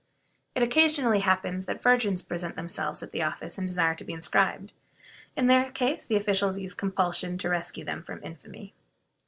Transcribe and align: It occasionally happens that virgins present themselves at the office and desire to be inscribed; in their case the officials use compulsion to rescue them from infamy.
It 0.55 0.63
occasionally 0.63 1.19
happens 1.19 1.65
that 1.65 1.83
virgins 1.83 2.23
present 2.23 2.55
themselves 2.55 3.03
at 3.03 3.11
the 3.11 3.21
office 3.21 3.59
and 3.59 3.67
desire 3.67 3.93
to 3.93 4.03
be 4.03 4.13
inscribed; 4.13 4.73
in 5.35 5.45
their 5.45 5.69
case 5.69 6.05
the 6.07 6.15
officials 6.15 6.57
use 6.57 6.73
compulsion 6.73 7.37
to 7.37 7.49
rescue 7.49 7.85
them 7.85 8.01
from 8.01 8.23
infamy. 8.23 8.73